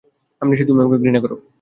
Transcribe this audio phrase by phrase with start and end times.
[0.41, 1.35] আমি নিশ্চিত তুমি আমাকে ঘৃণা করো।